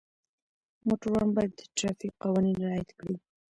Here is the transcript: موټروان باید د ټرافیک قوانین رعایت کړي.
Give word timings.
موټروان 0.87 1.27
باید 1.35 1.51
د 1.55 1.61
ټرافیک 1.75 2.13
قوانین 2.23 2.55
رعایت 2.63 2.89
کړي. 2.99 3.15